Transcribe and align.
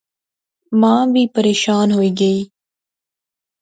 ما 0.81 0.95
وی 1.13 1.23
پریشان 1.35 1.87
ہوئی 1.95 2.11
گئی 2.19 2.39